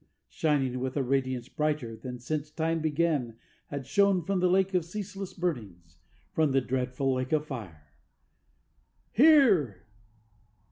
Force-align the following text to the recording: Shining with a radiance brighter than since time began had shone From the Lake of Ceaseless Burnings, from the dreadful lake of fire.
Shining 0.29 0.79
with 0.79 0.97
a 0.97 1.03
radiance 1.03 1.47
brighter 1.47 1.95
than 1.95 2.17
since 2.17 2.49
time 2.49 2.79
began 2.79 3.37
had 3.67 3.85
shone 3.85 4.23
From 4.23 4.39
the 4.39 4.49
Lake 4.49 4.73
of 4.73 4.83
Ceaseless 4.83 5.35
Burnings, 5.35 5.99
from 6.33 6.53
the 6.53 6.59
dreadful 6.59 7.13
lake 7.13 7.31
of 7.31 7.45
fire. 7.45 7.85